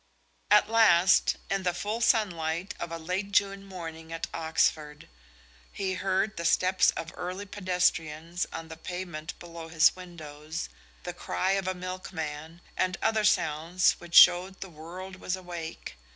[0.49, 5.07] At last, in the full sunlight of a late June morning at Oxford,
[5.71, 10.69] he heard the steps of early pedestrians on the pavement below his windows,
[11.03, 15.95] the cry of a milkman, and other sounds which showed the world was awake.